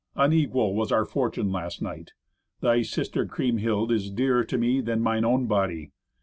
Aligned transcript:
Unequal 0.15 0.73
was 0.73 0.91
our 0.91 1.05
fortune 1.05 1.51
last 1.51 1.79
night. 1.79 2.13
Thy 2.59 2.81
sister 2.81 3.23
Kriemhild 3.27 3.91
is 3.91 4.09
dearer 4.09 4.43
to 4.45 4.57
me 4.57 4.81
than 4.81 4.99
mine 4.99 5.23
own 5.23 5.45
body. 5.45 5.91